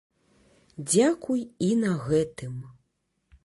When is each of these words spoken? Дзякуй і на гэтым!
Дзякуй 0.93 1.45
і 1.67 1.69
на 1.85 1.93
гэтым! 2.09 2.59